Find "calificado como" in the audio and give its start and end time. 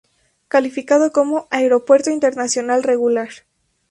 0.47-1.47